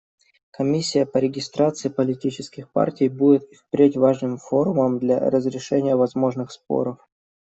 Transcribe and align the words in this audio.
Комиссия 0.49 1.05
по 1.05 1.19
регистрации 1.19 1.89
политических 1.89 2.71
партий 2.71 3.07
будет 3.07 3.43
и 3.51 3.55
впредь 3.55 3.95
важным 3.97 4.39
форумом 4.39 4.97
для 4.97 5.19
разрешения 5.29 5.95
возможных 5.95 6.51
споров. 6.51 6.97